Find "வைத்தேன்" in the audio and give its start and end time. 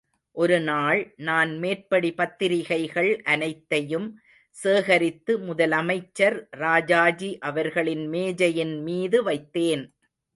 9.23-9.83